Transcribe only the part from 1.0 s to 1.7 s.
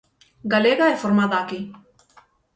formada aquí.